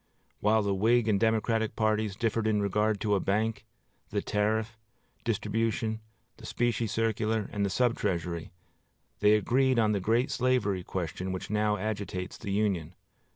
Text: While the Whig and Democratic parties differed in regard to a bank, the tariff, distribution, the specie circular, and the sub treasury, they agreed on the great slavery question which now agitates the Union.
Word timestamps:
While 0.39 0.63
the 0.63 0.73
Whig 0.73 1.07
and 1.07 1.19
Democratic 1.19 1.75
parties 1.75 2.15
differed 2.15 2.47
in 2.47 2.59
regard 2.59 2.99
to 3.01 3.13
a 3.13 3.19
bank, 3.19 3.65
the 4.09 4.23
tariff, 4.23 4.75
distribution, 5.23 6.01
the 6.37 6.45
specie 6.47 6.87
circular, 6.87 7.47
and 7.53 7.63
the 7.63 7.69
sub 7.69 7.95
treasury, 7.99 8.51
they 9.19 9.33
agreed 9.35 9.77
on 9.77 9.91
the 9.91 9.99
great 9.99 10.31
slavery 10.31 10.83
question 10.83 11.31
which 11.31 11.51
now 11.51 11.77
agitates 11.77 12.39
the 12.39 12.49
Union. 12.51 12.95